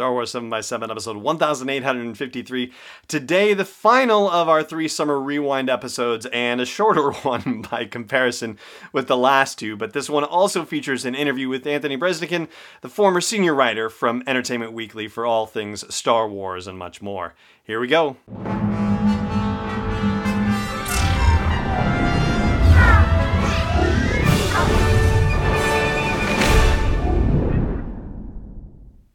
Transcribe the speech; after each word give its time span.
Star 0.00 0.12
Wars 0.14 0.32
7x7, 0.32 0.90
episode 0.90 1.18
1853. 1.18 2.72
Today, 3.06 3.52
the 3.52 3.66
final 3.66 4.30
of 4.30 4.48
our 4.48 4.62
three 4.62 4.88
summer 4.88 5.20
rewind 5.20 5.68
episodes, 5.68 6.24
and 6.32 6.58
a 6.58 6.64
shorter 6.64 7.10
one 7.22 7.66
by 7.70 7.84
comparison 7.84 8.56
with 8.94 9.08
the 9.08 9.16
last 9.18 9.58
two. 9.58 9.76
But 9.76 9.92
this 9.92 10.08
one 10.08 10.24
also 10.24 10.64
features 10.64 11.04
an 11.04 11.14
interview 11.14 11.50
with 11.50 11.66
Anthony 11.66 11.98
Breznican, 11.98 12.48
the 12.80 12.88
former 12.88 13.20
senior 13.20 13.54
writer 13.54 13.90
from 13.90 14.22
Entertainment 14.26 14.72
Weekly 14.72 15.06
for 15.06 15.26
all 15.26 15.44
things 15.44 15.84
Star 15.94 16.26
Wars 16.26 16.66
and 16.66 16.78
much 16.78 17.02
more. 17.02 17.34
Here 17.62 17.78
we 17.78 17.86
go. 17.86 18.16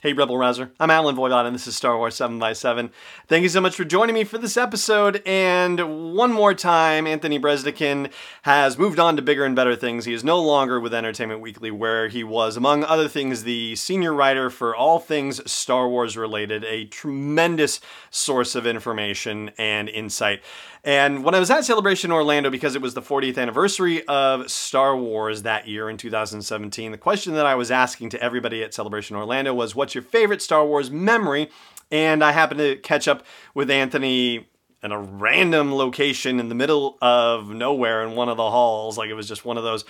Hey, 0.00 0.12
Rebel 0.12 0.38
Rouser. 0.38 0.70
I'm 0.78 0.92
Allen 0.92 1.16
Voivod, 1.16 1.44
and 1.44 1.56
this 1.56 1.66
is 1.66 1.74
Star 1.74 1.98
Wars 1.98 2.14
7 2.14 2.38
by 2.38 2.52
7 2.52 2.92
Thank 3.26 3.42
you 3.42 3.48
so 3.48 3.60
much 3.60 3.74
for 3.74 3.84
joining 3.84 4.14
me 4.14 4.22
for 4.22 4.38
this 4.38 4.56
episode. 4.56 5.20
And 5.26 6.14
one 6.14 6.32
more 6.32 6.54
time, 6.54 7.04
Anthony 7.04 7.36
Breznican 7.36 8.12
has 8.42 8.78
moved 8.78 9.00
on 9.00 9.16
to 9.16 9.22
bigger 9.22 9.44
and 9.44 9.56
better 9.56 9.74
things. 9.74 10.04
He 10.04 10.14
is 10.14 10.22
no 10.22 10.40
longer 10.40 10.78
with 10.78 10.94
Entertainment 10.94 11.40
Weekly, 11.40 11.72
where 11.72 12.06
he 12.06 12.22
was, 12.22 12.56
among 12.56 12.84
other 12.84 13.08
things, 13.08 13.42
the 13.42 13.74
senior 13.74 14.14
writer 14.14 14.50
for 14.50 14.72
all 14.72 15.00
things 15.00 15.40
Star 15.50 15.88
Wars 15.88 16.16
related, 16.16 16.62
a 16.62 16.84
tremendous 16.84 17.80
source 18.08 18.54
of 18.54 18.68
information 18.68 19.50
and 19.58 19.88
insight. 19.88 20.42
And 20.84 21.24
when 21.24 21.34
I 21.34 21.40
was 21.40 21.50
at 21.50 21.64
Celebration 21.64 22.12
Orlando, 22.12 22.50
because 22.50 22.76
it 22.76 22.80
was 22.80 22.94
the 22.94 23.02
40th 23.02 23.36
anniversary 23.36 24.06
of 24.06 24.48
Star 24.48 24.96
Wars 24.96 25.42
that 25.42 25.66
year 25.66 25.90
in 25.90 25.96
2017, 25.96 26.92
the 26.92 26.98
question 26.98 27.34
that 27.34 27.46
I 27.46 27.56
was 27.56 27.70
asking 27.70 28.10
to 28.10 28.22
everybody 28.22 28.62
at 28.62 28.72
Celebration 28.72 29.16
Orlando 29.16 29.52
was, 29.52 29.74
What's 29.88 29.94
your 29.94 30.04
favorite 30.04 30.42
Star 30.42 30.66
Wars 30.66 30.90
memory? 30.90 31.48
And 31.90 32.22
I 32.22 32.32
happened 32.32 32.58
to 32.58 32.76
catch 32.76 33.08
up 33.08 33.24
with 33.54 33.70
Anthony 33.70 34.46
in 34.82 34.92
a 34.92 35.00
random 35.00 35.74
location 35.74 36.38
in 36.38 36.50
the 36.50 36.54
middle 36.54 36.98
of 37.00 37.48
nowhere 37.48 38.06
in 38.06 38.14
one 38.14 38.28
of 38.28 38.36
the 38.36 38.50
halls. 38.50 38.98
Like 38.98 39.08
it 39.08 39.14
was 39.14 39.26
just 39.26 39.46
one 39.46 39.56
of 39.56 39.64
those 39.64 39.86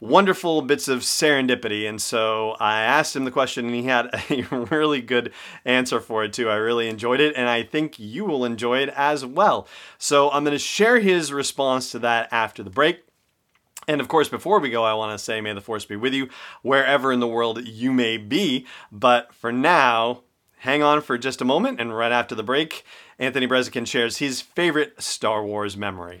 wonderful 0.00 0.62
bits 0.62 0.88
of 0.88 1.00
serendipity. 1.00 1.86
And 1.86 2.00
so 2.00 2.56
I 2.60 2.80
asked 2.80 3.14
him 3.14 3.26
the 3.26 3.30
question, 3.30 3.66
and 3.66 3.74
he 3.74 3.82
had 3.82 4.06
a 4.30 4.66
really 4.70 5.02
good 5.02 5.34
answer 5.66 6.00
for 6.00 6.24
it, 6.24 6.32
too. 6.32 6.48
I 6.48 6.54
really 6.54 6.88
enjoyed 6.88 7.20
it, 7.20 7.34
and 7.36 7.46
I 7.46 7.62
think 7.62 7.98
you 7.98 8.24
will 8.24 8.46
enjoy 8.46 8.78
it 8.78 8.88
as 8.96 9.22
well. 9.22 9.68
So 9.98 10.30
I'm 10.30 10.44
going 10.44 10.54
to 10.54 10.58
share 10.58 10.98
his 10.98 11.30
response 11.30 11.90
to 11.90 11.98
that 11.98 12.32
after 12.32 12.62
the 12.62 12.70
break. 12.70 13.04
And 13.88 14.00
of 14.00 14.08
course, 14.08 14.28
before 14.28 14.60
we 14.60 14.70
go, 14.70 14.84
I 14.84 14.94
want 14.94 15.18
to 15.18 15.22
say, 15.22 15.40
may 15.40 15.52
the 15.52 15.60
force 15.60 15.84
be 15.84 15.96
with 15.96 16.14
you 16.14 16.28
wherever 16.62 17.12
in 17.12 17.20
the 17.20 17.26
world 17.26 17.66
you 17.66 17.92
may 17.92 18.16
be. 18.16 18.66
But 18.90 19.34
for 19.34 19.50
now, 19.50 20.22
hang 20.58 20.82
on 20.82 21.00
for 21.00 21.18
just 21.18 21.40
a 21.40 21.44
moment, 21.44 21.80
and 21.80 21.96
right 21.96 22.12
after 22.12 22.34
the 22.34 22.44
break, 22.44 22.84
Anthony 23.18 23.48
Breznican 23.48 23.86
shares 23.86 24.18
his 24.18 24.40
favorite 24.40 25.02
Star 25.02 25.44
Wars 25.44 25.76
memory. 25.76 26.20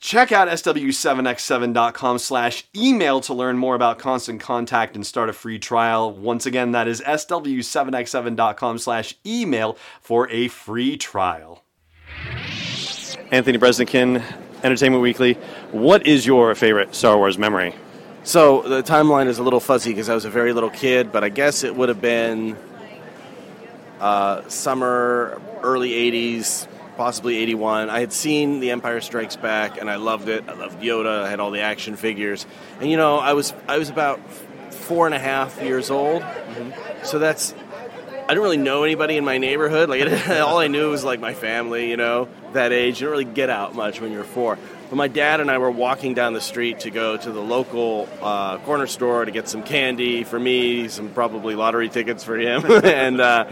Check 0.00 0.30
out 0.30 0.46
sw7x7.com 0.48 2.18
slash 2.18 2.64
email 2.76 3.20
to 3.22 3.34
learn 3.34 3.58
more 3.58 3.74
about 3.74 3.98
Constant 3.98 4.40
Contact 4.40 4.94
and 4.94 5.04
start 5.04 5.28
a 5.28 5.32
free 5.32 5.58
trial. 5.58 6.12
Once 6.12 6.46
again, 6.46 6.70
that 6.70 6.86
is 6.86 7.00
sw7x7.com 7.00 8.78
slash 8.78 9.16
email 9.26 9.76
for 10.00 10.28
a 10.30 10.46
free 10.48 10.96
trial. 10.96 11.64
Anthony 13.32 13.58
Breznican, 13.58 14.22
Entertainment 14.62 15.02
Weekly. 15.02 15.34
What 15.72 16.06
is 16.06 16.24
your 16.24 16.54
favorite 16.54 16.94
Star 16.94 17.16
Wars 17.16 17.36
memory? 17.36 17.74
So 18.22 18.62
the 18.62 18.82
timeline 18.82 19.26
is 19.26 19.38
a 19.38 19.42
little 19.42 19.60
fuzzy 19.60 19.90
because 19.90 20.08
I 20.08 20.14
was 20.14 20.24
a 20.24 20.30
very 20.30 20.52
little 20.52 20.70
kid, 20.70 21.10
but 21.10 21.24
I 21.24 21.28
guess 21.28 21.64
it 21.64 21.74
would 21.74 21.88
have 21.88 22.00
been 22.00 22.56
uh, 24.00 24.48
summer, 24.48 25.40
early 25.62 25.90
80s, 25.90 26.68
possibly 26.98 27.38
81. 27.38 27.88
I 27.88 28.00
had 28.00 28.12
seen 28.12 28.58
The 28.58 28.72
Empire 28.72 29.00
Strikes 29.00 29.36
Back 29.36 29.80
and 29.80 29.88
I 29.88 29.96
loved 29.96 30.28
it. 30.28 30.48
I 30.48 30.54
loved 30.54 30.82
Yoda. 30.82 31.22
I 31.22 31.30
had 31.30 31.38
all 31.38 31.52
the 31.52 31.60
action 31.60 31.94
figures. 31.94 32.44
And 32.80 32.90
you 32.90 32.96
know, 32.96 33.18
I 33.18 33.34
was 33.34 33.54
I 33.68 33.78
was 33.78 33.88
about 33.88 34.20
four 34.72 35.06
and 35.06 35.14
a 35.14 35.18
half 35.18 35.62
years 35.62 35.90
old. 35.90 36.22
Mm-hmm. 36.22 37.04
So 37.04 37.20
that's 37.20 37.54
I 38.24 38.26
didn't 38.26 38.42
really 38.42 38.56
know 38.58 38.82
anybody 38.82 39.16
in 39.16 39.24
my 39.24 39.38
neighborhood. 39.38 39.88
Like 39.88 40.28
all 40.28 40.58
I 40.58 40.66
knew 40.66 40.90
was 40.90 41.04
like 41.04 41.20
my 41.20 41.34
family, 41.34 41.88
you 41.88 41.96
know, 41.96 42.28
that 42.52 42.72
age. 42.72 43.00
You 43.00 43.06
don't 43.06 43.12
really 43.12 43.32
get 43.32 43.48
out 43.48 43.76
much 43.76 44.00
when 44.00 44.10
you're 44.10 44.24
four. 44.24 44.58
But 44.90 44.96
my 44.96 45.06
dad 45.06 45.40
and 45.40 45.52
I 45.52 45.58
were 45.58 45.70
walking 45.70 46.14
down 46.14 46.32
the 46.32 46.40
street 46.40 46.80
to 46.80 46.90
go 46.90 47.16
to 47.16 47.30
the 47.30 47.42
local 47.42 48.08
uh, 48.20 48.58
corner 48.58 48.88
store 48.88 49.24
to 49.24 49.30
get 49.30 49.48
some 49.48 49.62
candy 49.62 50.24
for 50.24 50.40
me, 50.40 50.88
some 50.88 51.10
probably 51.10 51.54
lottery 51.54 51.90
tickets 51.90 52.24
for 52.24 52.36
him, 52.36 52.64
and 52.84 53.20
uh, 53.20 53.44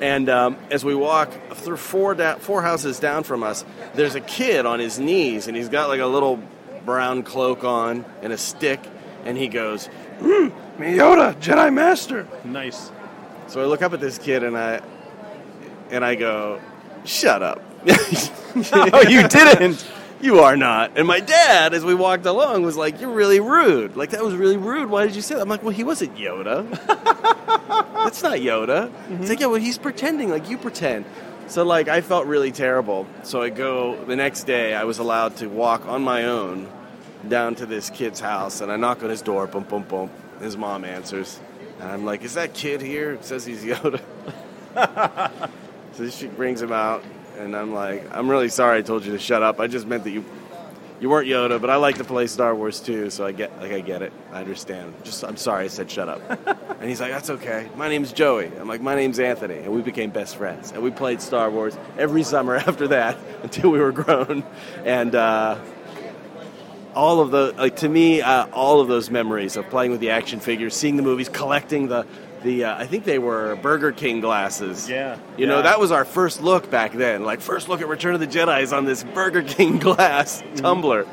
and 0.00 0.28
um, 0.28 0.56
as 0.70 0.84
we 0.84 0.94
walk 0.94 1.32
through 1.54 1.76
four 1.76 2.14
da- 2.14 2.36
four 2.36 2.62
houses 2.62 2.98
down 2.98 3.22
from 3.22 3.42
us, 3.42 3.64
there's 3.94 4.14
a 4.14 4.20
kid 4.20 4.66
on 4.66 4.80
his 4.80 4.98
knees, 4.98 5.46
and 5.48 5.56
he's 5.56 5.68
got 5.68 5.88
like 5.88 6.00
a 6.00 6.06
little 6.06 6.40
brown 6.84 7.22
cloak 7.22 7.64
on 7.64 8.04
and 8.22 8.32
a 8.32 8.38
stick, 8.38 8.80
and 9.24 9.38
he 9.38 9.48
goes, 9.48 9.88
mm, 10.20 10.52
"Yoda, 10.78 11.34
Jedi 11.40 11.72
Master." 11.72 12.26
Nice. 12.44 12.90
So 13.46 13.62
I 13.62 13.66
look 13.66 13.82
up 13.82 13.92
at 13.92 14.00
this 14.00 14.18
kid, 14.18 14.42
and 14.42 14.56
I 14.56 14.80
and 15.90 16.04
I 16.04 16.14
go, 16.14 16.60
"Shut 17.04 17.42
up." 17.42 17.62
oh, 18.72 19.04
you 19.08 19.26
didn't. 19.28 19.86
You 20.24 20.38
are 20.40 20.56
not. 20.56 20.96
And 20.96 21.06
my 21.06 21.20
dad, 21.20 21.74
as 21.74 21.84
we 21.84 21.94
walked 21.94 22.24
along, 22.24 22.62
was 22.62 22.78
like, 22.78 22.98
You're 22.98 23.10
really 23.10 23.40
rude. 23.40 23.94
Like, 23.94 24.08
that 24.10 24.24
was 24.24 24.34
really 24.34 24.56
rude. 24.56 24.88
Why 24.88 25.04
did 25.06 25.14
you 25.14 25.20
say 25.20 25.34
that? 25.34 25.42
I'm 25.42 25.50
like, 25.50 25.62
Well, 25.62 25.74
he 25.74 25.84
wasn't 25.84 26.16
Yoda. 26.16 26.64
That's 28.04 28.22
not 28.22 28.38
Yoda. 28.38 28.88
Mm-hmm. 28.88 29.16
He's 29.18 29.30
like, 29.30 29.40
Yeah, 29.40 29.46
well, 29.46 29.60
he's 29.60 29.78
pretending 29.78 30.30
like 30.30 30.48
you 30.48 30.58
pretend. 30.58 31.04
So, 31.46 31.62
like, 31.62 31.88
I 31.88 32.00
felt 32.00 32.26
really 32.26 32.52
terrible. 32.52 33.06
So 33.22 33.42
I 33.42 33.50
go, 33.50 34.02
the 34.06 34.16
next 34.16 34.44
day, 34.44 34.74
I 34.74 34.84
was 34.84 34.98
allowed 34.98 35.36
to 35.38 35.46
walk 35.46 35.86
on 35.86 36.02
my 36.02 36.24
own 36.24 36.70
down 37.28 37.54
to 37.56 37.66
this 37.66 37.90
kid's 37.90 38.18
house, 38.18 38.62
and 38.62 38.72
I 38.72 38.76
knock 38.76 39.02
on 39.02 39.10
his 39.10 39.20
door, 39.20 39.46
boom, 39.46 39.64
boom, 39.64 39.82
boom. 39.82 40.10
His 40.40 40.56
mom 40.56 40.84
answers. 40.84 41.38
And 41.80 41.90
I'm 41.90 42.04
like, 42.04 42.22
Is 42.22 42.34
that 42.34 42.54
kid 42.54 42.80
here? 42.80 43.12
It 43.12 43.24
says 43.24 43.44
he's 43.44 43.62
Yoda. 43.62 44.00
so 45.92 46.08
she 46.08 46.28
brings 46.28 46.62
him 46.62 46.72
out, 46.72 47.04
and 47.38 47.54
I'm 47.56 47.74
like, 47.74 48.06
I'm 48.14 48.28
really 48.28 48.48
sorry 48.48 48.78
I 48.78 48.82
told 48.82 49.04
you 49.04 49.12
to 49.12 49.18
shut 49.18 49.42
up. 49.42 49.60
I 49.60 49.66
just 49.66 49.86
meant 49.86 50.04
that 50.04 50.10
you 50.10 50.24
you 51.00 51.10
weren't 51.10 51.28
Yoda, 51.28 51.60
but 51.60 51.70
I 51.70 51.76
like 51.76 51.96
to 51.96 52.04
play 52.04 52.26
Star 52.26 52.54
Wars 52.54 52.80
too, 52.80 53.10
so 53.10 53.26
I 53.26 53.32
get 53.32 53.58
like 53.60 53.72
I 53.72 53.80
get 53.80 54.02
it. 54.02 54.12
I 54.32 54.40
understand. 54.40 54.94
Just 55.02 55.24
I'm 55.24 55.36
sorry 55.36 55.64
I 55.64 55.68
said 55.68 55.90
shut 55.90 56.08
up. 56.08 56.20
and 56.80 56.88
he's 56.88 57.00
like, 57.00 57.10
That's 57.10 57.30
okay. 57.30 57.68
My 57.76 57.88
name's 57.88 58.12
Joey. 58.12 58.46
I'm 58.58 58.68
like, 58.68 58.80
My 58.80 58.94
name's 58.94 59.18
Anthony, 59.18 59.58
and 59.58 59.72
we 59.72 59.82
became 59.82 60.10
best 60.10 60.36
friends. 60.36 60.70
And 60.70 60.82
we 60.82 60.90
played 60.90 61.20
Star 61.20 61.50
Wars 61.50 61.76
every 61.98 62.22
summer 62.22 62.56
after 62.66 62.88
that 62.88 63.18
until 63.42 63.70
we 63.70 63.80
were 63.80 63.92
grown. 63.92 64.44
And 64.84 65.14
uh, 65.14 65.58
all 66.94 67.20
of 67.20 67.30
the 67.32 67.52
like 67.58 67.76
to 67.76 67.88
me, 67.88 68.22
uh, 68.22 68.46
all 68.52 68.80
of 68.80 68.88
those 68.88 69.10
memories 69.10 69.56
of 69.56 69.68
playing 69.70 69.90
with 69.90 70.00
the 70.00 70.10
action 70.10 70.38
figures, 70.38 70.74
seeing 70.74 70.96
the 70.96 71.02
movies, 71.02 71.28
collecting 71.28 71.88
the 71.88 72.06
the 72.44 72.64
uh, 72.66 72.76
I 72.76 72.86
think 72.86 73.04
they 73.04 73.18
were 73.18 73.56
Burger 73.56 73.90
King 73.90 74.20
glasses. 74.20 74.88
Yeah. 74.88 75.16
You 75.36 75.46
yeah. 75.46 75.46
know, 75.46 75.62
that 75.62 75.80
was 75.80 75.90
our 75.90 76.04
first 76.04 76.42
look 76.42 76.70
back 76.70 76.92
then. 76.92 77.24
Like 77.24 77.40
first 77.40 77.68
look 77.68 77.80
at 77.80 77.88
Return 77.88 78.14
of 78.14 78.20
the 78.20 78.26
Jedi 78.26 78.62
is 78.62 78.72
on 78.72 78.84
this 78.84 79.02
Burger 79.02 79.42
King 79.46 79.78
glass 79.78 80.42
mm-hmm. 80.42 80.56
tumbler. 80.56 81.06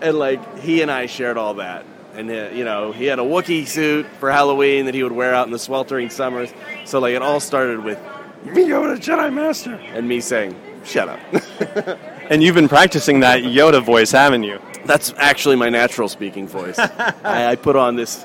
And 0.00 0.18
like 0.18 0.58
he 0.60 0.80
and 0.80 0.90
I 0.90 1.06
shared 1.06 1.36
all 1.36 1.54
that. 1.54 1.84
And 2.14 2.30
uh, 2.30 2.50
you 2.54 2.64
know, 2.64 2.92
he 2.92 3.04
had 3.04 3.18
a 3.18 3.22
Wookiee 3.22 3.66
suit 3.66 4.06
for 4.18 4.30
Halloween 4.30 4.86
that 4.86 4.94
he 4.94 5.02
would 5.02 5.12
wear 5.12 5.34
out 5.34 5.46
in 5.46 5.52
the 5.52 5.58
sweltering 5.58 6.08
summers. 6.08 6.50
So 6.86 7.00
like 7.00 7.14
it 7.14 7.22
all 7.22 7.40
started 7.40 7.84
with 7.84 7.98
me 8.44 8.64
Yoda 8.64 8.96
Jedi 8.96 9.32
Master 9.32 9.74
and 9.74 10.08
me 10.08 10.20
saying, 10.20 10.54
"Shut 10.84 11.08
up." 11.08 11.18
and 12.30 12.42
you've 12.42 12.54
been 12.54 12.68
practicing 12.68 13.20
that 13.20 13.42
Yoda 13.42 13.82
voice, 13.82 14.12
haven't 14.12 14.44
you? 14.44 14.60
That's 14.84 15.12
actually 15.16 15.56
my 15.56 15.68
natural 15.68 16.08
speaking 16.08 16.46
voice. 16.46 16.78
I, 16.78 17.48
I 17.48 17.56
put 17.56 17.74
on 17.74 17.96
this 17.96 18.24